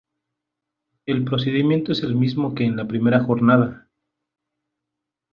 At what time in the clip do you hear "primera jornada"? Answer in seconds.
2.87-3.87